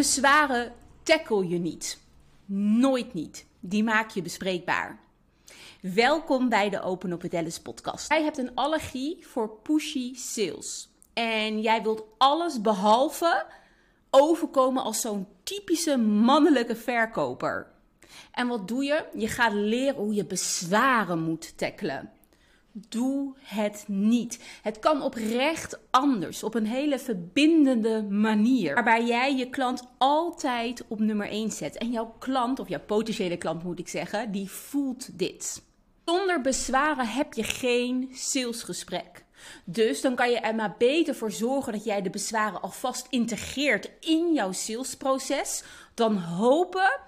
[0.00, 0.72] Bezwaren
[1.02, 1.98] tackle je niet.
[2.46, 3.46] Nooit niet.
[3.60, 5.00] Die maak je bespreekbaar.
[5.80, 8.08] Welkom bij de Open Up Dallas podcast.
[8.08, 10.88] Jij hebt een allergie voor pushy sales.
[11.12, 13.46] En jij wilt alles behalve
[14.10, 17.72] overkomen als zo'n typische mannelijke verkoper.
[18.32, 19.04] En wat doe je?
[19.14, 22.10] Je gaat leren hoe je bezwaren moet tackelen.
[22.72, 24.38] Doe het niet.
[24.62, 28.74] Het kan oprecht anders, op een hele verbindende manier.
[28.74, 31.78] Waarbij jij je klant altijd op nummer 1 zet.
[31.78, 35.62] En jouw klant, of jouw potentiële klant moet ik zeggen, die voelt dit.
[36.04, 39.24] Zonder bezwaren heb je geen salesgesprek.
[39.64, 43.90] Dus dan kan je er maar beter voor zorgen dat jij de bezwaren alvast integreert
[44.00, 45.62] in jouw salesproces.
[45.94, 47.00] Dan hopen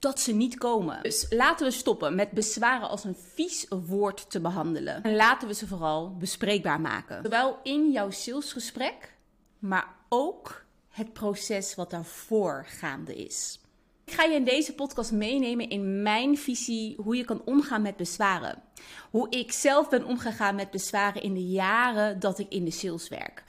[0.00, 1.02] dat ze niet komen.
[1.02, 5.02] Dus laten we stoppen met bezwaren als een vies woord te behandelen.
[5.02, 7.22] En laten we ze vooral bespreekbaar maken.
[7.22, 9.14] Zowel in jouw salesgesprek,
[9.58, 13.60] maar ook het proces wat daarvoor gaande is.
[14.04, 17.96] Ik ga je in deze podcast meenemen in mijn visie hoe je kan omgaan met
[17.96, 18.62] bezwaren.
[19.10, 23.08] Hoe ik zelf ben omgegaan met bezwaren in de jaren dat ik in de sales
[23.08, 23.44] werk.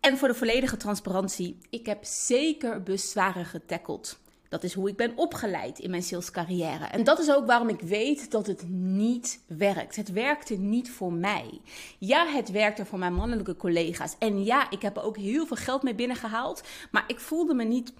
[0.00, 4.18] En voor de volledige transparantie, ik heb zeker bezwaren getackeld.
[4.48, 6.84] Dat is hoe ik ben opgeleid in mijn salescarrière.
[6.84, 9.96] En dat is ook waarom ik weet dat het niet werkt.
[9.96, 11.60] Het werkte niet voor mij.
[11.98, 14.14] Ja, het werkte voor mijn mannelijke collega's.
[14.18, 16.62] En ja, ik heb er ook heel veel geld mee binnengehaald.
[16.90, 17.92] Maar ik voelde me niet.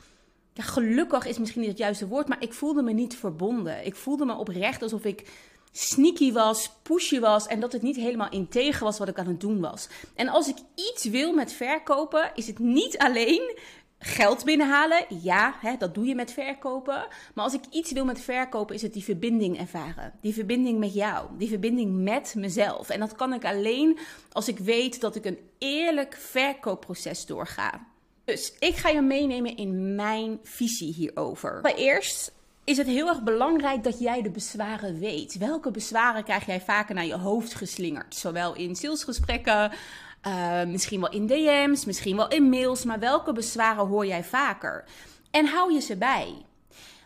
[0.54, 3.86] Gelukkig is misschien niet het juiste woord, maar ik voelde me niet verbonden.
[3.86, 5.30] Ik voelde me oprecht alsof ik
[5.72, 9.40] sneaky was, pushy was en dat het niet helemaal integer was wat ik aan het
[9.40, 9.88] doen was.
[10.14, 13.56] En als ik iets wil met verkopen, is het niet alleen
[13.98, 15.04] geld binnenhalen.
[15.22, 17.06] Ja, hè, dat doe je met verkopen.
[17.34, 20.12] Maar als ik iets wil met verkopen, is het die verbinding ervaren.
[20.20, 21.26] Die verbinding met jou.
[21.38, 22.88] Die verbinding met mezelf.
[22.88, 23.98] En dat kan ik alleen
[24.32, 27.86] als ik weet dat ik een eerlijk verkoopproces doorga.
[28.24, 31.60] Dus ik ga je meenemen in mijn visie hierover.
[31.62, 32.32] Allereerst
[32.64, 35.38] is het heel erg belangrijk dat jij de bezwaren weet.
[35.38, 38.14] Welke bezwaren krijg jij vaker naar je hoofd geslingerd?
[38.14, 39.72] Zowel in salesgesprekken
[40.26, 44.84] uh, misschien wel in DM's, misschien wel in mails, maar welke bezwaren hoor jij vaker?
[45.30, 46.34] En hou je ze bij.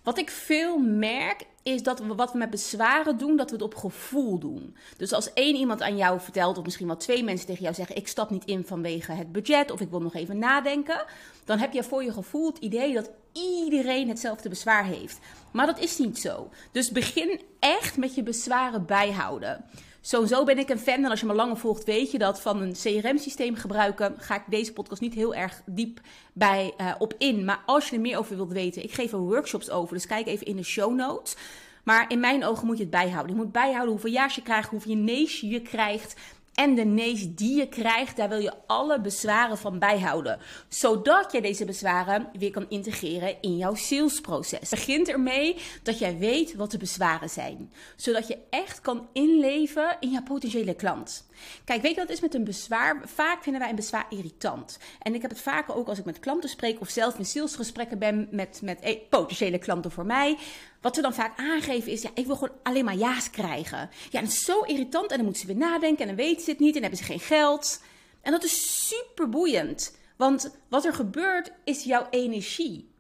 [0.03, 3.65] Wat ik veel merk is dat we wat we met bezwaren doen, dat we het
[3.65, 4.77] op gevoel doen.
[4.97, 7.97] Dus als één iemand aan jou vertelt, of misschien wel twee mensen tegen jou zeggen:
[7.97, 11.05] Ik stap niet in vanwege het budget, of ik wil nog even nadenken,
[11.45, 15.19] dan heb je voor je gevoel het idee dat iedereen hetzelfde bezwaar heeft.
[15.51, 16.51] Maar dat is niet zo.
[16.73, 19.65] Dus begin echt met je bezwaren bijhouden.
[20.05, 22.63] Sowieso ben ik een fan, en als je me langer volgt, weet je dat van
[22.63, 24.15] een CRM-systeem gebruiken.
[24.19, 26.01] Ga ik deze podcast niet heel erg diep
[26.33, 27.45] bij uh, op in.
[27.45, 29.95] Maar als je er meer over wilt weten, ik geef er workshops over.
[29.95, 31.37] Dus kijk even in de show notes.
[31.85, 33.37] Maar in mijn ogen moet je het bijhouden.
[33.37, 36.15] Je moet bijhouden hoeveel jaars je krijgt, hoeveel nees je krijgt
[36.55, 40.39] en de nees die je krijgt, daar wil je alle bezwaren van bijhouden.
[40.69, 44.69] Zodat je deze bezwaren weer kan integreren in jouw salesproces.
[44.69, 47.73] Begint ermee dat jij weet wat de bezwaren zijn.
[47.97, 51.27] Zodat je echt kan inleven in jouw potentiële klant.
[51.65, 53.01] Kijk, weet je wat het is met een bezwaar?
[53.05, 54.79] Vaak vinden wij een bezwaar irritant.
[55.03, 57.99] En ik heb het vaker ook als ik met klanten spreek of zelf in salesgesprekken
[57.99, 60.39] ben met, met eh, potentiële klanten voor mij.
[60.83, 63.91] Wat we dan vaak aangeven is, ja, ik wil gewoon alleen maar ja's krijgen.
[64.11, 66.51] Ja, het is zo irritant en dan moeten ze weer nadenken en dan weten ze
[66.51, 67.83] het niet en hebben ze geen geld.
[68.21, 72.91] En dat is super boeiend, want wat er gebeurt is jouw energie.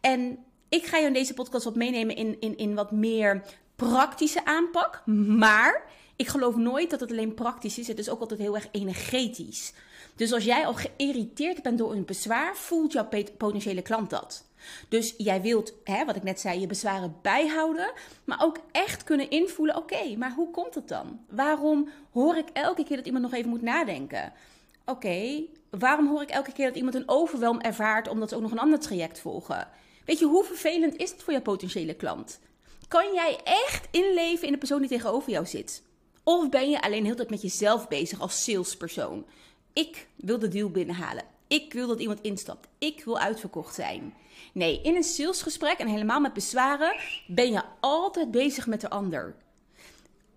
[0.00, 3.42] En ik ga je in deze podcast wat meenemen in, in, in wat meer
[3.76, 5.06] praktische aanpak,
[5.36, 5.82] maar
[6.16, 7.88] ik geloof nooit dat het alleen praktisch is.
[7.88, 9.72] Het is ook altijd heel erg energetisch.
[10.16, 14.44] Dus als jij al geïrriteerd bent door een bezwaar, voelt jouw potentiële klant dat.
[14.88, 17.92] Dus jij wilt, hè, wat ik net zei, je bezwaren bijhouden,
[18.24, 21.20] maar ook echt kunnen invoelen: oké, maar hoe komt het dan?
[21.30, 24.32] Waarom hoor ik elke keer dat iemand nog even moet nadenken?
[24.86, 28.50] Oké, waarom hoor ik elke keer dat iemand een overwelm ervaart omdat ze ook nog
[28.50, 29.68] een ander traject volgen?
[30.04, 32.40] Weet je, hoe vervelend is het voor je potentiële klant?
[32.88, 35.82] Kan jij echt inleven in de persoon die tegenover jou zit?
[36.22, 39.26] Of ben je alleen heel tijd met jezelf bezig als salespersoon?
[39.72, 41.33] Ik wil de deal binnenhalen.
[41.54, 42.68] Ik wil dat iemand instapt.
[42.78, 44.14] Ik wil uitverkocht zijn.
[44.52, 46.96] Nee, in een salesgesprek en helemaal met bezwaren
[47.26, 49.34] ben je altijd bezig met de ander.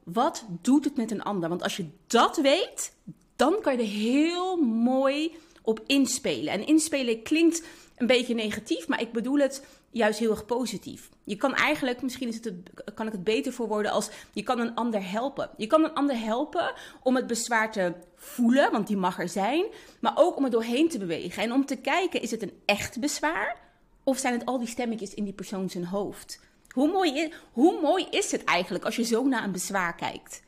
[0.04, 1.50] Wat doet het met een ander?
[1.50, 2.94] Want als je dat weet,
[3.36, 6.54] dan kan je er heel mooi op inspelen.
[6.54, 7.64] En inspelen klinkt
[7.96, 11.10] een beetje negatief, maar ik bedoel het juist heel erg positief.
[11.28, 12.54] Je kan eigenlijk, misschien is het,
[12.94, 15.50] kan ik het beter voor worden als je kan een ander helpen.
[15.58, 19.66] Je kan een ander helpen om het bezwaar te voelen, want die mag er zijn,
[20.00, 23.00] maar ook om er doorheen te bewegen en om te kijken, is het een echt
[23.00, 23.58] bezwaar
[24.04, 26.40] of zijn het al die stemmetjes in die persoon zijn hoofd?
[26.70, 30.44] Hoe mooi, is, hoe mooi is het eigenlijk als je zo naar een bezwaar kijkt?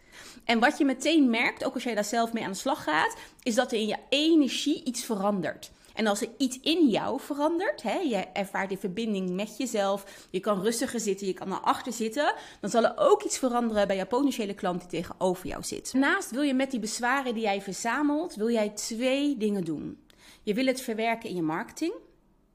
[0.45, 3.15] En wat je meteen merkt, ook als jij daar zelf mee aan de slag gaat,
[3.43, 5.71] is dat er in je energie iets verandert.
[5.99, 10.39] En als er iets in jou verandert, hè, je ervaart die verbinding met jezelf, je
[10.39, 13.95] kan rustiger zitten, je kan naar achter zitten, dan zal er ook iets veranderen bij
[13.95, 15.91] jouw potentiële klant die tegenover jou zit.
[15.91, 19.99] Daarnaast wil je met die bezwaren die jij verzamelt, wil jij twee dingen doen.
[20.43, 21.93] Je wil het verwerken in je marketing,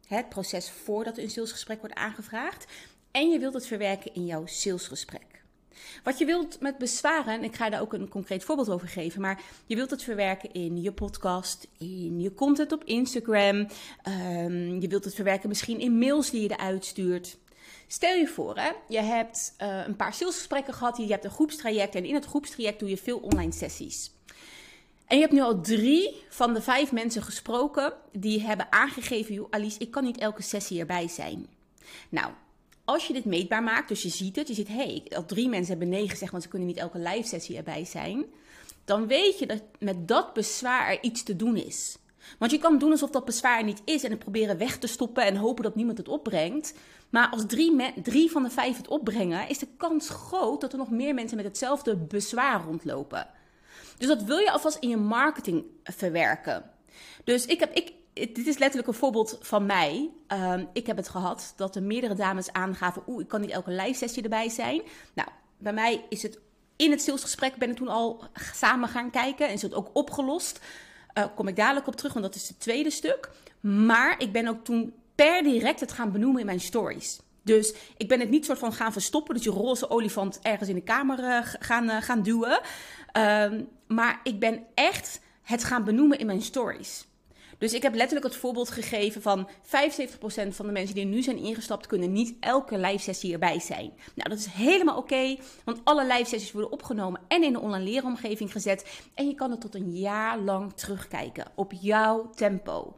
[0.06, 2.72] het proces voordat een salesgesprek wordt aangevraagd,
[3.10, 5.33] en je wilt het verwerken in jouw salesgesprek.
[6.02, 9.20] Wat je wilt met bezwaren, en ik ga daar ook een concreet voorbeeld over geven,
[9.20, 13.56] maar je wilt het verwerken in je podcast, in je content op Instagram,
[14.08, 17.36] um, je wilt het verwerken misschien in mails die je eruit stuurt.
[17.86, 21.94] Stel je voor, hè, je hebt uh, een paar salesgesprekken gehad, je hebt een groepstraject
[21.94, 24.12] en in het groepstraject doe je veel online sessies.
[25.06, 29.78] En je hebt nu al drie van de vijf mensen gesproken die hebben aangegeven, Alice,
[29.78, 31.46] ik kan niet elke sessie erbij zijn.
[32.08, 32.32] Nou,
[32.84, 35.48] als je dit meetbaar maakt, dus je ziet het, je ziet, hé, hey, al drie
[35.48, 38.24] mensen hebben nee gezegd, want ze kunnen niet elke live sessie erbij zijn.
[38.84, 41.96] Dan weet je dat met dat bezwaar er iets te doen is.
[42.38, 45.24] Want je kan doen alsof dat bezwaar niet is en het proberen weg te stoppen
[45.24, 46.74] en hopen dat niemand het opbrengt.
[47.10, 50.78] Maar als drie, drie van de vijf het opbrengen, is de kans groot dat er
[50.78, 53.26] nog meer mensen met hetzelfde bezwaar rondlopen.
[53.98, 56.70] Dus dat wil je alvast in je marketing verwerken.
[57.24, 60.10] Dus ik heb, ik, dit is letterlijk een voorbeeld van mij.
[60.26, 63.70] Ehm, ik heb het gehad dat er meerdere dames aangaven: Oeh, ik kan niet elke
[63.70, 64.82] live sessie erbij zijn.
[65.14, 65.28] Nou,
[65.58, 66.38] bij mij is het
[66.76, 70.60] in het salesgesprek ben ik toen al samen gaan kijken en is het ook opgelost.
[71.18, 73.30] Uh, kom ik dadelijk op terug, want dat is het tweede stuk.
[73.60, 77.20] Maar ik ben ook toen per direct het gaan benoemen in mijn stories.
[77.42, 80.74] Dus ik ben het niet soort van gaan verstoppen, dus je roze olifant ergens in
[80.74, 82.60] de kamer uh, gaan, uh, gaan duwen.
[83.12, 87.06] Ehm, maar ik ben echt het gaan benoemen in mijn stories.
[87.64, 89.48] Dus ik heb letterlijk het voorbeeld gegeven van 75%
[90.48, 93.92] van de mensen die nu zijn ingestapt kunnen niet elke live sessie erbij zijn.
[94.14, 97.84] Nou, dat is helemaal oké, want alle live sessies worden opgenomen en in de online
[97.84, 99.02] leeromgeving gezet.
[99.14, 102.96] En je kan het tot een jaar lang terugkijken op jouw tempo.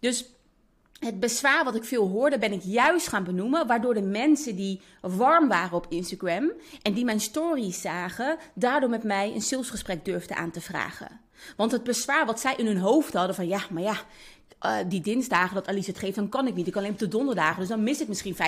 [0.00, 0.24] Dus
[0.98, 3.66] het bezwaar wat ik veel hoorde, ben ik juist gaan benoemen.
[3.66, 9.02] Waardoor de mensen die warm waren op Instagram en die mijn stories zagen, daardoor met
[9.02, 11.20] mij een salesgesprek durfden aan te vragen.
[11.56, 13.96] Want het bezwaar wat zij in hun hoofd hadden van ja, maar ja,
[14.62, 16.66] uh, die dinsdagen dat Alice het geeft, dan kan ik niet.
[16.66, 18.38] Ik kan alleen op de donderdagen, dus dan mis ik misschien 50%.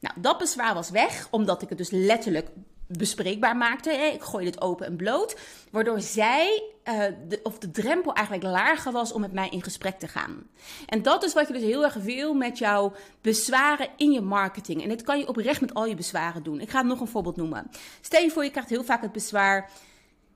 [0.00, 2.48] Nou, dat bezwaar was weg, omdat ik het dus letterlijk
[2.86, 3.90] bespreekbaar maakte.
[3.90, 5.36] Ik gooi het open en bloot.
[5.70, 9.98] Waardoor zij, uh, de, of de drempel eigenlijk lager was om met mij in gesprek
[9.98, 10.46] te gaan.
[10.86, 14.82] En dat is wat je dus heel erg wil met jouw bezwaren in je marketing.
[14.82, 16.60] En dit kan je oprecht met al je bezwaren doen.
[16.60, 17.70] Ik ga nog een voorbeeld noemen.
[18.00, 19.70] Stel je voor, je krijgt heel vaak het bezwaar.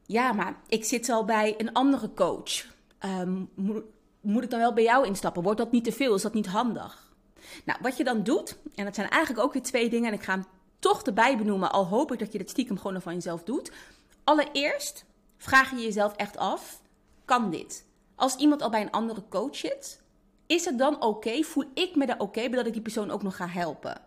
[0.07, 2.67] Ja, maar ik zit al bij een andere coach.
[3.05, 3.83] Um, moet,
[4.21, 5.43] moet ik dan wel bij jou instappen?
[5.43, 6.15] Wordt dat niet te veel?
[6.15, 7.15] Is dat niet handig?
[7.65, 10.23] Nou, wat je dan doet, en dat zijn eigenlijk ook weer twee dingen, en ik
[10.23, 10.45] ga hem
[10.79, 13.73] toch erbij benoemen, al hoop ik dat je het stiekem gewoon van jezelf doet.
[14.25, 15.05] Allereerst
[15.37, 16.83] vraag je jezelf echt af:
[17.25, 17.87] kan dit?
[18.15, 20.03] Als iemand al bij een andere coach zit,
[20.47, 21.43] is het dan oké?
[21.43, 24.01] Voel ik me er oké bij dat ik die persoon ook nog ga helpen?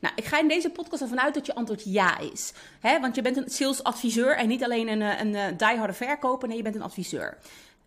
[0.00, 2.52] Nou, ik ga in deze podcast ervan uit dat je antwoord ja is.
[2.80, 3.00] Hè?
[3.00, 6.48] Want je bent een salesadviseur en niet alleen een, een, een dieharde verkoper.
[6.48, 7.38] Nee, je bent een adviseur.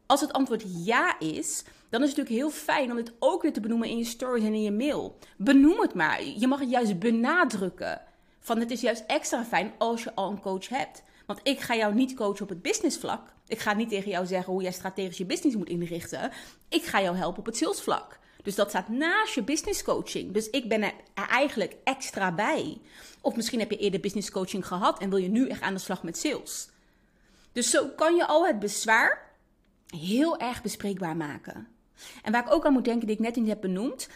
[0.05, 3.53] Als het antwoord ja is, dan is het natuurlijk heel fijn om het ook weer
[3.53, 5.17] te benoemen in je stories en in je mail.
[5.37, 6.23] Benoem het maar.
[6.23, 8.01] Je mag het juist benadrukken.
[8.39, 11.03] Van het is juist extra fijn als je al een coach hebt.
[11.25, 13.33] Want ik ga jou niet coachen op het businessvlak.
[13.47, 16.31] Ik ga niet tegen jou zeggen hoe jij strategisch je business moet inrichten.
[16.69, 18.19] Ik ga jou helpen op het salesvlak.
[18.43, 20.33] Dus dat staat naast je business coaching.
[20.33, 22.81] Dus ik ben er eigenlijk extra bij.
[23.21, 25.79] Of misschien heb je eerder business coaching gehad en wil je nu echt aan de
[25.79, 26.69] slag met sales.
[27.51, 29.31] Dus zo kan je al het bezwaar
[29.87, 31.67] heel erg bespreekbaar maken.
[32.23, 34.09] En waar ik ook aan moet denken, die ik net niet heb benoemd,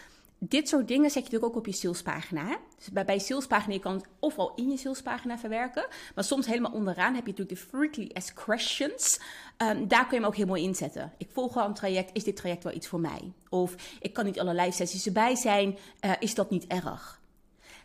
[0.48, 2.58] dit soort dingen zet je natuurlijk ook op je salespagina.
[2.76, 7.14] Dus bij, bij salespagina kan het ofwel in je salespagina verwerken, maar soms helemaal onderaan
[7.14, 9.20] heb je natuurlijk de frequently asked questions.
[9.58, 11.12] Um, daar kun je hem ook mooi inzetten.
[11.18, 13.32] Ik volg al een traject, is dit traject wel iets voor mij?
[13.48, 17.22] Of ik kan niet alle live sessies erbij zijn, uh, is dat niet erg?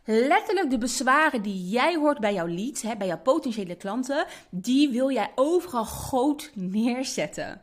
[0.05, 4.89] Letterlijk de bezwaren die jij hoort bij jouw leads, hè, bij jouw potentiële klanten, die
[4.89, 7.61] wil jij overal groot neerzetten.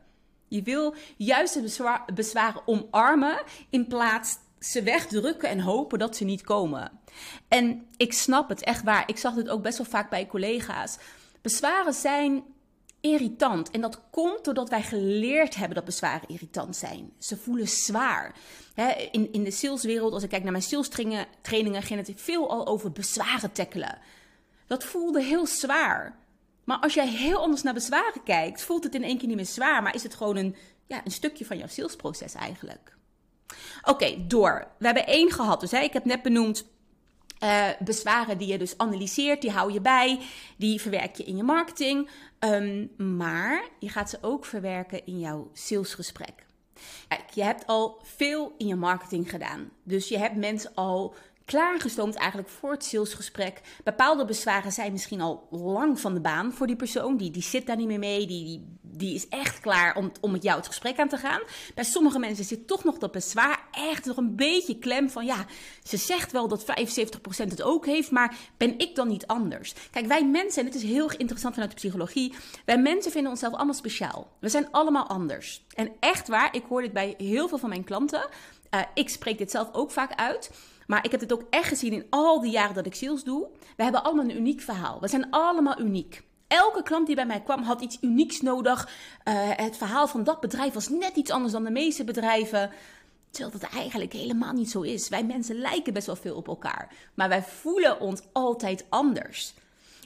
[0.49, 4.39] Je wil juist de bezwaren omarmen in plaats
[4.71, 6.91] ze wegdrukken en hopen dat ze niet komen.
[7.49, 9.03] En ik snap het echt waar.
[9.07, 10.99] Ik zag dit ook best wel vaak bij collega's.
[11.43, 12.45] Bezwaren zijn
[13.01, 13.71] irritant.
[13.71, 17.13] En dat komt doordat wij geleerd hebben dat bezwaren irritant zijn.
[17.19, 18.35] Ze voelen zwaar.
[19.11, 20.89] in, in de saleswereld, als ik kijk naar mijn sales
[21.43, 23.99] trainingen, ging het veel al over bezwaren tackelen.
[24.67, 26.19] Dat voelde heel zwaar.
[26.65, 29.47] Maar als jij heel anders naar bezwaren kijkt, voelt het in één keer niet meer
[29.47, 30.57] zwaar, maar is het gewoon een,
[30.87, 32.96] ja, een stukje van jouw salesproces eigenlijk.
[33.83, 34.67] Oké, door.
[34.79, 35.61] We hebben één gehad.
[35.61, 36.65] Dus hè, ik heb net benoemd
[37.43, 40.21] uh, bezwaren die je dus analyseert, die hou je bij,
[40.57, 42.11] die verwerk je in je marketing.
[42.39, 46.47] Um, maar je gaat ze ook verwerken in jouw salesgesprek.
[47.09, 49.71] Kijk, je hebt al veel in je marketing gedaan.
[49.83, 53.61] Dus je hebt mensen al klaargestoomd eigenlijk voor het salesgesprek.
[53.85, 57.17] Bepaalde bezwaren zijn misschien al lang van de baan voor die persoon.
[57.17, 58.27] Die, die zit daar niet meer mee.
[58.27, 61.41] Die, die, die is echt klaar om, om met jou het gesprek aan te gaan.
[61.75, 65.25] Bij sommige mensen zit toch nog dat bezwaar echt nog een beetje klem van...
[65.25, 65.47] ja,
[65.83, 66.67] ze zegt wel dat 75%
[67.37, 69.75] het ook heeft, maar ben ik dan niet anders?
[69.91, 72.35] Kijk, wij mensen, en het is heel interessant vanuit de psychologie...
[72.65, 74.31] wij mensen vinden onszelf allemaal speciaal.
[74.41, 75.65] We zijn allemaal anders.
[75.75, 78.29] En echt waar, ik hoor dit bij heel veel van mijn klanten...
[78.71, 80.51] Uh, ik spreek dit zelf ook vaak uit.
[80.87, 83.49] Maar ik heb het ook echt gezien in al die jaren dat ik sales doe.
[83.77, 85.01] We hebben allemaal een uniek verhaal.
[85.01, 86.23] We zijn allemaal uniek.
[86.49, 88.89] Elke klant die bij mij kwam had iets unieks nodig.
[89.25, 92.71] Uh, het verhaal van dat bedrijf was net iets anders dan de meeste bedrijven.
[93.31, 95.09] Terwijl dat eigenlijk helemaal niet zo is.
[95.09, 96.95] Wij mensen lijken best wel veel op elkaar.
[97.15, 99.55] Maar wij voelen ons altijd anders.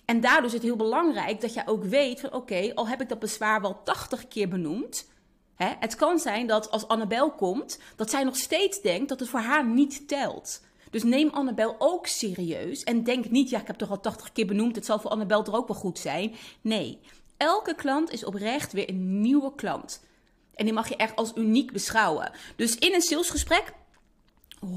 [0.05, 3.09] En daardoor is het heel belangrijk dat je ook weet van oké, al heb ik
[3.09, 5.09] dat bezwaar wel 80 keer benoemd.
[5.55, 9.29] Hè, het kan zijn dat als Annabel komt, dat zij nog steeds denkt dat het
[9.29, 10.61] voor haar niet telt.
[10.91, 14.47] Dus neem Annabel ook serieus en denk niet, ja, ik heb toch al 80 keer
[14.47, 16.35] benoemd, het zal voor Annabel toch ook wel goed zijn.
[16.61, 16.99] Nee,
[17.37, 20.03] elke klant is oprecht weer een nieuwe klant.
[20.55, 22.33] En die mag je echt als uniek beschouwen.
[22.57, 23.73] Dus in een salesgesprek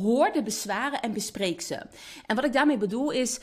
[0.01, 1.81] hoor de bezwaren en bespreek ze.
[2.25, 3.39] En wat ik daarmee bedoel is,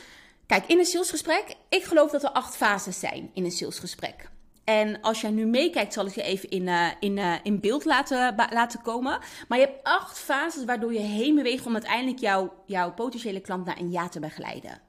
[0.46, 4.30] kijk, in een salesgesprek, ik geloof dat er acht fases zijn in een salesgesprek.
[4.64, 7.84] En als jij nu meekijkt, zal ik je even in, uh, in, uh, in beeld
[7.84, 9.18] laten, laten komen.
[9.48, 13.64] Maar je hebt acht fases waardoor je heen beweegt om uiteindelijk jouw jouw potentiële klant
[13.64, 14.80] naar een ja te begeleiden.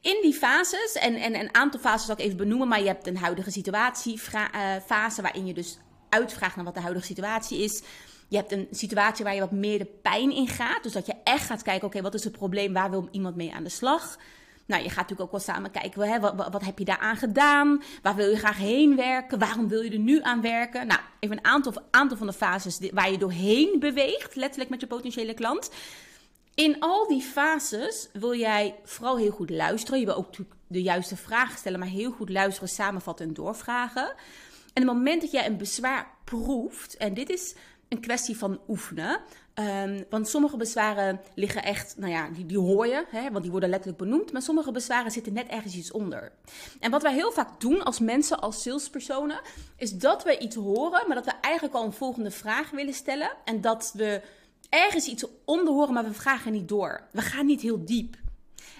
[0.00, 3.06] In die fases, en, en een aantal fases zal ik even benoemen, maar je hebt
[3.06, 5.78] een huidige situatie uh, fase waarin je dus
[6.08, 7.82] uitvraagt naar wat de huidige situatie is.
[8.28, 10.82] Je hebt een situatie waar je wat meer de pijn in gaat.
[10.82, 12.72] Dus dat je echt gaat kijken, oké, wat is het probleem?
[12.72, 14.18] Waar wil iemand mee aan de slag?
[14.66, 17.82] Nou, je gaat natuurlijk ook wel samen kijken, hè, wat, heb je daaraan gedaan?
[18.02, 19.38] Waar wil je graag heen werken?
[19.38, 20.86] Waarom wil je er nu aan werken?
[20.86, 24.86] Nou, even een aantal, aantal van de fases waar je doorheen beweegt, letterlijk met je
[24.86, 25.70] potentiële klant.
[26.54, 30.00] In al die fases wil jij vooral heel goed luisteren.
[30.00, 30.34] Je wil ook
[30.66, 34.08] de juiste vragen stellen, maar heel goed luisteren, samenvatten en doorvragen.
[34.72, 37.54] En het moment dat jij een bezwaar proeft, en dit is
[37.88, 39.20] een kwestie van oefenen.
[39.54, 43.50] Um, want sommige bezwaren liggen echt, nou ja, die, die hoor je, hè, want die
[43.50, 44.32] worden letterlijk benoemd.
[44.32, 46.32] Maar sommige bezwaren zitten net ergens iets onder.
[46.80, 49.40] En wat wij heel vaak doen als mensen, als salespersonen,
[49.76, 53.30] is dat we iets horen, maar dat we eigenlijk al een volgende vraag willen stellen.
[53.44, 54.22] En dat we
[54.68, 57.08] ergens iets onder horen, maar we vragen niet door.
[57.10, 58.16] We gaan niet heel diep.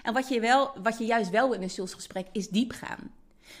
[0.03, 3.13] En wat je, wel, wat je juist wel in een salesgesprek is diep gaan.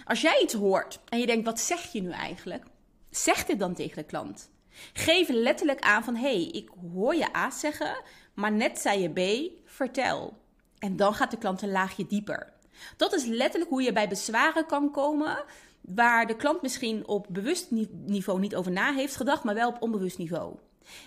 [0.05, 2.63] Als jij iets hoort en je denkt, wat zeg je nu eigenlijk?
[3.09, 4.49] Zeg dit dan tegen de klant.
[4.93, 8.01] Geef letterlijk aan van hé, hey, ik hoor je A zeggen,
[8.33, 10.37] maar net zei je B, vertel.
[10.77, 12.53] En dan gaat de klant een laagje dieper.
[12.97, 15.43] Dat is letterlijk hoe je bij bezwaren kan komen
[15.81, 17.71] waar de klant misschien op bewust
[18.05, 20.55] niveau niet over na heeft gedacht, maar wel op onbewust niveau.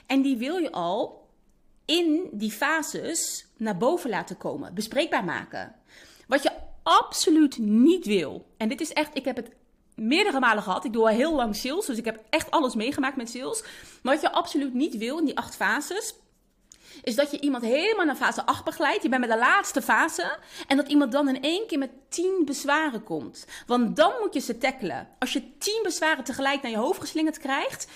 [0.06, 1.28] En die wil je al
[1.84, 5.74] in die fases naar boven laten komen, bespreekbaar maken.
[6.26, 6.50] Wat je
[6.82, 9.50] absoluut niet wil, en dit is echt, ik heb het
[9.96, 10.84] meerdere malen gehad.
[10.84, 13.64] Ik doe al heel lang sales, dus ik heb echt alles meegemaakt met sales.
[14.02, 16.14] Wat je absoluut niet wil in die acht fases,
[17.02, 19.02] is dat je iemand helemaal naar fase 8 begeleidt.
[19.02, 20.38] Je bent met de laatste fase.
[20.66, 23.46] En dat iemand dan in één keer met 10 bezwaren komt.
[23.66, 25.08] Want dan moet je ze tackelen.
[25.18, 27.86] Als je 10 bezwaren tegelijk naar je hoofd geslingerd krijgt,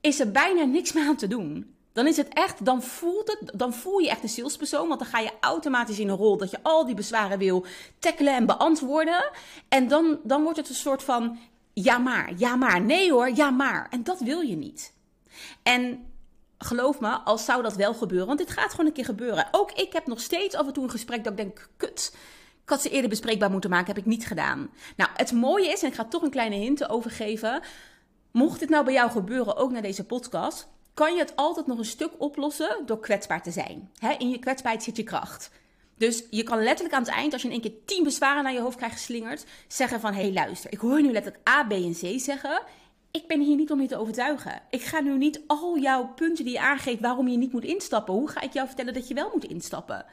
[0.00, 1.76] is er bijna niks meer aan te doen.
[1.94, 4.88] Dan is het echt, dan voelt het, dan voel je echt een salespersoon.
[4.88, 7.66] Want dan ga je automatisch in een rol dat je al die bezwaren wil
[7.98, 9.30] tackelen en beantwoorden.
[9.68, 11.38] En dan, dan wordt het een soort van
[11.72, 13.86] ja maar, ja maar, nee hoor, ja maar.
[13.90, 14.92] En dat wil je niet.
[15.62, 16.06] En
[16.58, 19.48] geloof me, als zou dat wel gebeuren, want dit gaat gewoon een keer gebeuren.
[19.50, 22.16] Ook ik heb nog steeds af en toe een gesprek dat ik denk, kut.
[22.62, 24.70] Ik had ze eerder bespreekbaar moeten maken, heb ik niet gedaan.
[24.96, 27.62] Nou, het mooie is, en ik ga toch een kleine hint overgeven.
[28.30, 31.78] Mocht dit nou bij jou gebeuren, ook naar deze podcast, kan je het altijd nog
[31.78, 33.90] een stuk oplossen door kwetsbaar te zijn.
[34.18, 35.50] in je kwetsbaarheid zit je kracht.
[35.96, 38.52] Dus je kan letterlijk aan het eind, als je in één keer tien bezwaren naar
[38.52, 41.72] je hoofd krijgt geslingerd, zeggen van, hé hey, luister, ik hoor nu letterlijk A, B
[41.72, 42.62] en C zeggen.
[43.10, 44.62] Ik ben hier niet om je te overtuigen.
[44.70, 48.14] Ik ga nu niet al jouw punten die je aangeeft waarom je niet moet instappen.
[48.14, 50.06] Hoe ga ik jou vertellen dat je wel moet instappen?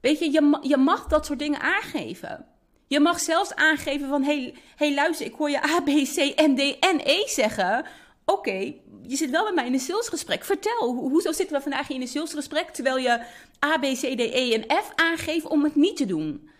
[0.00, 0.30] Weet je,
[0.62, 2.46] je, mag dat soort dingen aangeven.
[2.86, 6.40] Je mag zelfs aangeven van, hé, hey, hey, luister, ik hoor je A, B, C,
[6.40, 7.84] N, D en E zeggen
[8.32, 8.74] oké,
[9.06, 10.44] je zit wel met mij in een salesgesprek.
[10.44, 13.24] Vertel, hoezo zitten we vandaag in een salesgesprek terwijl je
[13.64, 16.50] A, B, C, D, E en F aangeeft om het niet te doen?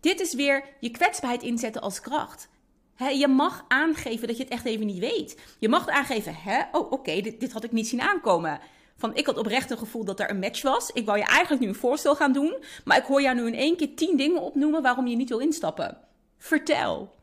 [0.00, 2.48] Dit is weer je kwetsbaarheid inzetten als kracht.
[2.96, 5.36] je mag aangeven dat je het echt even niet weet.
[5.58, 8.60] Je mag aangeven, hè, oh oké, dit, dit had ik niet zien aankomen.
[8.96, 10.90] Van ik had oprecht een gevoel dat er een match was.
[10.90, 12.56] Ik wou je eigenlijk nu een voorstel gaan doen.
[12.84, 15.38] Maar ik hoor jou nu in één keer tien dingen opnoemen waarom je niet wil
[15.38, 15.98] instappen.
[16.38, 17.14] Vertel.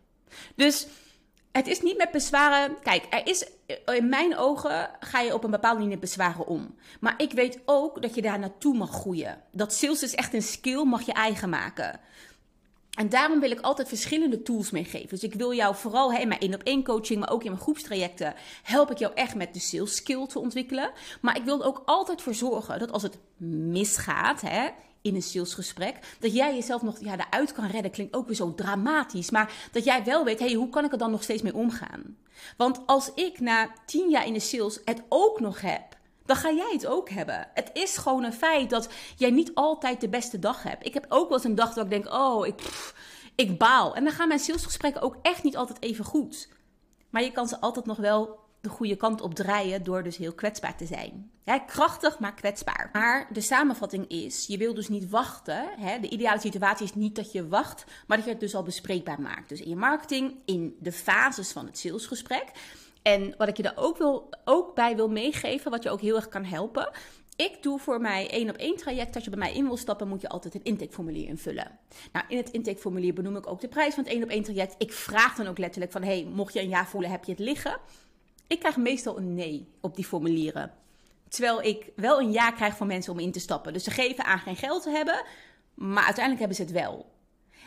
[0.56, 0.88] Dus
[1.56, 2.76] het is niet met bezwaren.
[2.84, 3.48] Kijk, er is
[3.86, 6.76] in mijn ogen ga je op een bepaalde manier bezwaren om.
[7.00, 9.42] Maar ik weet ook dat je daar naartoe mag groeien.
[9.52, 12.00] Dat sales is echt een skill, mag je eigen maken.
[12.98, 15.10] En daarom wil ik altijd verschillende tools meegeven.
[15.10, 17.64] Dus ik wil jou vooral in mijn één op één coaching, maar ook in mijn
[17.64, 18.34] groepstrajecten,
[18.64, 20.92] help ik jou echt met de sales skill te ontwikkelen.
[21.22, 23.18] Maar ik wil er ook altijd voor zorgen dat als het
[23.72, 24.70] misgaat, hè,
[25.06, 26.16] in een salesgesprek.
[26.20, 27.92] Dat jij jezelf nog ja, eruit kan redden.
[27.92, 29.30] Klinkt ook weer zo dramatisch.
[29.30, 32.18] Maar dat jij wel weet, hey, hoe kan ik er dan nog steeds mee omgaan?
[32.58, 35.84] Want als ik na tien jaar in de sales het ook nog heb,
[36.26, 37.48] dan ga jij het ook hebben.
[37.54, 40.86] Het is gewoon een feit dat jij niet altijd de beste dag hebt.
[40.86, 42.62] Ik heb ook wel eens een dag dat ik denk, oh, ik,
[43.36, 43.96] ik baal.
[43.96, 46.50] En dan gaan mijn salesgesprekken ook echt niet altijd even goed.
[47.10, 50.34] Maar je kan ze altijd nog wel de goede kant op draaien door dus heel
[50.34, 51.32] kwetsbaar te zijn.
[51.68, 52.90] krachtig, maar kwetsbaar.
[52.94, 55.70] Maar de samenvatting is, je wil dus niet wachten.
[56.02, 59.22] de ideale situatie is niet dat je wacht, maar dat je het dus al bespreekbaar
[59.22, 59.50] maakt.
[59.50, 62.52] Dus in je marketing, in de fases van het salesgesprek.
[63.02, 66.16] En wat ik je daar ook, wil, ook bij wil meegeven, wat je ook heel
[66.16, 66.92] erg kan helpen.
[67.36, 69.16] Ik doe voor mij één op één traject.
[69.16, 71.80] Als je bij mij in wil stappen, moet je altijd een intakeformulier invullen.
[72.12, 74.76] Nou, in het intakeformulier benoem ik ook de prijs van het één op één traject.
[74.78, 77.40] Ik vraag dan ook letterlijk van, hey, mocht je een ja voelen, heb je het
[77.40, 77.80] liggen?
[78.48, 80.72] Ik krijg meestal een nee op die formulieren.
[81.30, 83.74] Terwijl ik wel een ja krijg van mensen om in te stappen.
[83.74, 85.24] Dus ze geven aan geen geld te hebben,
[85.74, 87.14] maar uiteindelijk hebben ze het wel.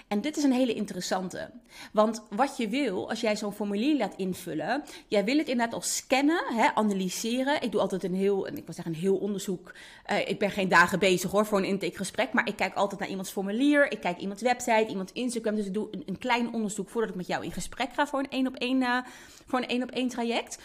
[0.08, 1.50] En dit is een hele interessante.
[1.92, 5.80] Want wat je wil, als jij zo'n formulier laat invullen, jij wil het inderdaad al
[5.80, 7.62] scannen, hè, analyseren.
[7.62, 9.74] Ik doe altijd een heel, ik wil zeggen een heel onderzoek.
[10.10, 13.08] Uh, ik ben geen dagen bezig hoor voor een intakegesprek, maar ik kijk altijd naar
[13.08, 13.92] iemands formulier.
[13.92, 15.54] Ik kijk iemands website, iemands Instagram.
[15.54, 18.18] Dus ik doe een, een klein onderzoek voordat ik met jou in gesprek ga voor
[18.18, 18.98] een één op één, uh,
[19.46, 20.58] voor een één op één traject.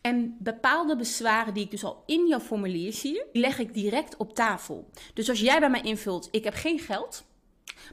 [0.00, 4.34] En bepaalde bezwaren die ik dus al in jouw formulier zie, leg ik direct op
[4.34, 4.90] tafel.
[5.14, 7.24] Dus als jij bij mij invult, ik heb geen geld,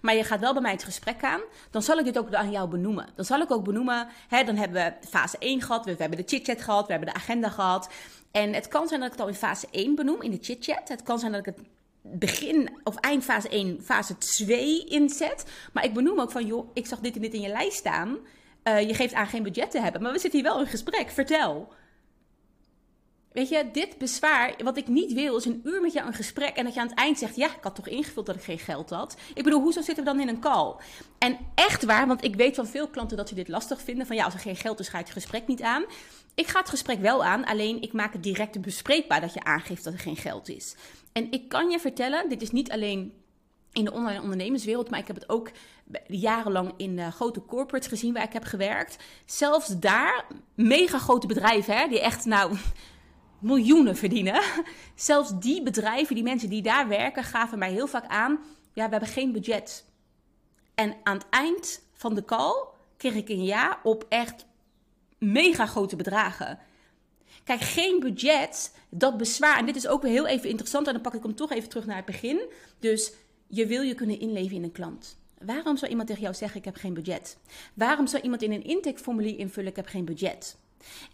[0.01, 1.41] maar je gaat wel bij mij het gesprek aan,
[1.71, 3.07] dan zal ik dit ook aan jou benoemen.
[3.15, 6.23] Dan zal ik ook benoemen, hè, dan hebben we fase 1 gehad, we, hebben de
[6.25, 7.89] chit-chat gehad, we hebben de agenda gehad.
[8.31, 10.87] En het kan zijn dat ik het al in fase 1 benoem, in de chit-chat.
[10.87, 11.67] Het kan zijn dat ik het
[12.01, 15.45] begin of eind fase 1, fase 2 inzet.
[15.73, 18.17] Maar ik benoem ook van, joh, ik zag dit en dit in je lijst staan.
[18.63, 21.09] Uh, je geeft aan geen budget te hebben, maar we zitten hier wel in gesprek.
[21.09, 21.73] Vertel.
[23.31, 26.55] Weet je, dit bezwaar, wat ik niet wil, is een uur met jou een gesprek
[26.55, 28.59] en dat je aan het eind zegt: Ja, ik had toch ingevuld dat ik geen
[28.59, 29.17] geld had.
[29.33, 30.75] Ik bedoel, hoezo zitten we dan in een call?
[31.17, 34.15] En echt waar, want ik weet van veel klanten dat ze dit lastig vinden: van
[34.15, 35.85] ja, als er geen geld is, ga ik het gesprek niet aan.
[36.35, 39.83] Ik ga het gesprek wel aan, alleen ik maak het direct bespreekbaar dat je aangeeft
[39.83, 40.75] dat er geen geld is.
[41.11, 43.13] En ik kan je vertellen, dit is niet alleen
[43.71, 45.51] in de online ondernemerswereld, maar ik heb het ook
[46.07, 48.97] jarenlang in uh, grote corporates gezien waar ik heb gewerkt.
[49.25, 52.57] Zelfs daar, mega grote bedrijven, hè, die echt, nou,
[53.39, 54.41] miljoenen verdienen.
[54.95, 58.39] Zelfs die bedrijven, die mensen die daar werken, gaven mij heel vaak aan:
[58.73, 59.85] ja, we hebben geen budget.
[60.75, 64.45] En aan het eind van de call kreeg ik een ja op echt
[65.17, 66.59] mega grote bedragen.
[67.43, 69.57] Kijk, geen budget, dat bezwaar.
[69.57, 70.87] En dit is ook weer heel even interessant.
[70.87, 72.39] En dan pak ik hem toch even terug naar het begin.
[72.79, 73.13] Dus
[73.47, 75.17] je wil je kunnen inleven in een klant.
[75.45, 77.37] Waarom zou iemand tegen jou zeggen: Ik heb geen budget?
[77.73, 80.57] Waarom zou iemand in een intakeformulier invullen: Ik heb geen budget?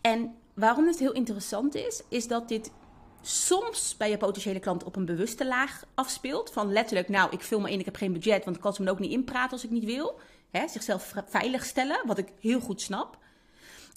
[0.01, 2.71] En waarom het heel interessant is, is dat dit
[3.21, 6.51] soms bij je potentiële klant op een bewuste laag afspeelt.
[6.51, 8.83] Van letterlijk, nou, ik vul me in, ik heb geen budget, want ik kan ze
[8.83, 10.19] me ook niet inpraten als ik niet wil.
[10.51, 13.17] Hè, zichzelf veilig stellen, wat ik heel goed snap.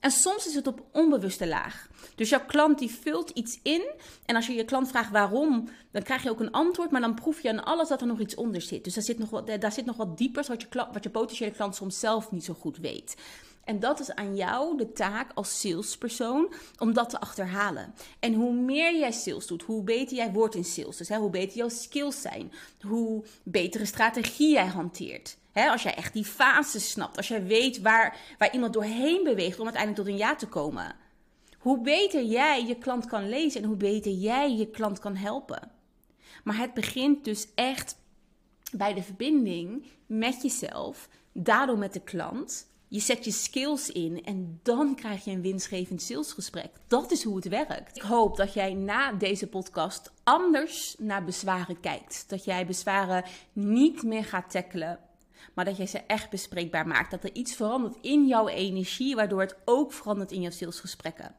[0.01, 1.89] En soms is het op onbewuste laag.
[2.15, 3.91] Dus jouw klant die vult iets in.
[4.25, 6.91] En als je je klant vraagt waarom, dan krijg je ook een antwoord.
[6.91, 8.85] Maar dan proef je aan alles dat er nog iets onder zit.
[8.85, 11.51] Dus daar zit nog wat, daar zit nog wat dieper, wat je, wat je potentiële
[11.51, 13.17] klant soms zelf niet zo goed weet.
[13.67, 17.95] En dat is aan jou de taak als salespersoon om dat te achterhalen.
[18.21, 20.97] En hoe meer jij sales doet, hoe beter jij wordt in sales.
[20.97, 25.37] Dus hè, hoe beter jouw skills zijn, hoe betere strategie jij hanteert.
[25.53, 29.65] als jij echt die fases snapt, als jij weet waar, waar iemand doorheen beweegt om
[29.65, 30.95] uiteindelijk tot een ja te komen.
[31.59, 35.71] Hoe beter jij je klant kan lezen en hoe beter jij je klant kan helpen.
[36.45, 37.97] Maar het begint dus echt
[38.73, 44.61] bij de verbinding met jezelf, daardoor met de klant je zet je skills in en
[44.63, 46.71] dan krijg je een winstgevend salesgesprek.
[46.87, 47.97] Dat is hoe het werkt.
[47.97, 52.25] Ik hoop dat jij na deze podcast anders naar bezwaren kijkt.
[52.29, 54.99] Dat jij bezwaren niet meer gaat tackelen,
[55.55, 57.11] maar dat jij ze echt bespreekbaar maakt.
[57.11, 61.35] Dat er iets verandert in jouw energie, waardoor het ook verandert in jouw salesgesprekken.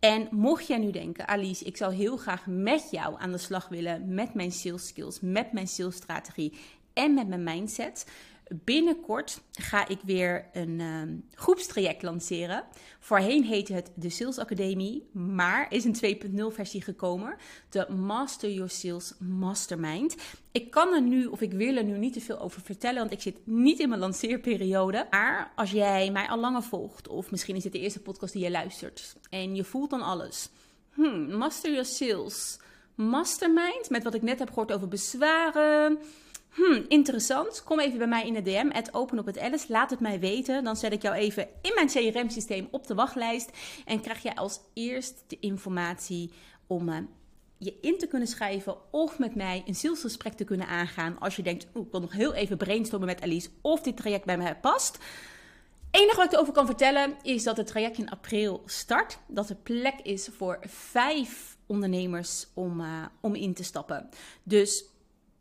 [0.00, 3.68] En mocht jij nu denken, Alice, ik zou heel graag met jou aan de slag
[3.68, 6.58] willen met mijn sales skills, met mijn salesstrategie
[6.92, 8.06] en met mijn mindset
[8.48, 12.64] Binnenkort ga ik weer een um, groepstraject lanceren.
[13.00, 17.36] Voorheen heette het de Sales Academie, maar is een 2.0 versie gekomen.
[17.70, 20.16] De Master Your Sales Mastermind.
[20.52, 23.12] Ik kan er nu, of ik wil er nu niet te veel over vertellen, want
[23.12, 25.06] ik zit niet in mijn lanceerperiode.
[25.10, 28.42] Maar als jij mij al langer volgt, of misschien is het de eerste podcast die
[28.42, 30.48] je luistert, en je voelt dan alles.
[30.92, 32.58] Hmm, Master Your Sales
[32.94, 35.98] Mastermind, met wat ik net heb gehoord over bezwaren
[36.56, 37.62] Hmm, interessant.
[37.64, 38.70] Kom even bij mij in de DM.
[38.70, 39.66] Het open op het Alice.
[39.68, 40.64] Laat het mij weten.
[40.64, 43.50] Dan zet ik jou even in mijn CRM-systeem op de wachtlijst.
[43.84, 46.32] En krijg jij als eerst de informatie
[46.66, 46.96] om uh,
[47.58, 48.76] je in te kunnen schrijven.
[48.90, 51.18] Of met mij een zielsgesprek te kunnen aangaan.
[51.18, 53.48] Als je denkt, ik wil nog heel even brainstormen met Alice.
[53.60, 54.98] Of dit traject bij mij past.
[55.90, 59.18] Enige wat ik erover kan vertellen is dat het traject in april start.
[59.28, 64.08] Dat er plek is voor vijf ondernemers om, uh, om in te stappen.
[64.42, 64.84] Dus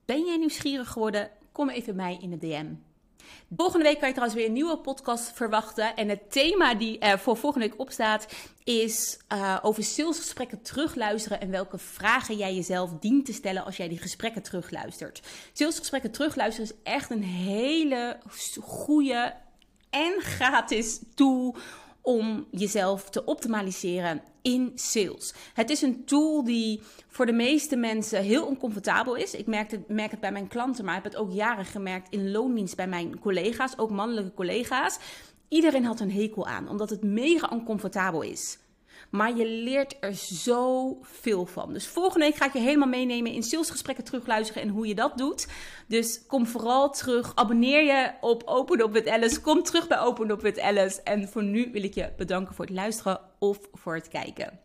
[0.05, 1.29] ben jij nieuwsgierig geworden?
[1.51, 2.65] Kom even bij mij in de DM.
[3.55, 5.95] Volgende week kan je trouwens weer een nieuwe podcast verwachten.
[5.95, 8.27] En het thema die er voor volgende week opstaat
[8.63, 13.87] is uh, over salesgesprekken terugluisteren en welke vragen jij jezelf dient te stellen als jij
[13.87, 15.21] die gesprekken terugluistert.
[15.53, 18.17] Salesgesprekken terugluisteren is echt een hele
[18.61, 19.33] goede
[19.89, 21.55] en gratis tool
[22.05, 25.33] om jezelf te optimaliseren in sales.
[25.53, 29.33] Het is een tool die voor de meeste mensen heel oncomfortabel is.
[29.33, 32.07] Ik merk het, merk het bij mijn klanten, maar ik heb het ook jaren gemerkt
[32.09, 34.99] in loondienst bij mijn collega's, ook mannelijke collega's.
[35.47, 38.57] Iedereen had een hekel aan, omdat het mega oncomfortabel is.
[39.15, 41.73] Maar je leert er zoveel van.
[41.73, 45.17] Dus volgende week ga ik je helemaal meenemen in salesgesprekken terugluisteren en hoe je dat
[45.17, 45.47] doet.
[45.87, 47.35] Dus kom vooral terug.
[47.35, 49.41] Abonneer je op Open Up with Alice.
[49.41, 51.01] Kom terug bij Open Up with Alice.
[51.03, 54.64] En voor nu wil ik je bedanken voor het luisteren of voor het kijken.